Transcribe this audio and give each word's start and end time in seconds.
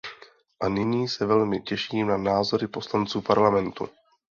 A 0.61 0.67
nyní 0.69 1.07
se 1.07 1.25
velmi 1.25 1.61
těším 1.61 2.07
na 2.07 2.17
názory 2.17 2.67
poslanců 2.67 3.21
Parlamentu. 3.21 3.89